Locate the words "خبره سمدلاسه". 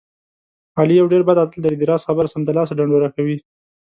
2.09-2.73